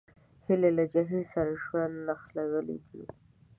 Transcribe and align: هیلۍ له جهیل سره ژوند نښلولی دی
هیلۍ 0.45 0.71
له 0.77 0.85
جهیل 0.93 1.23
سره 1.33 1.51
ژوند 1.63 1.95
نښلولی 2.07 2.77
دی 2.89 3.03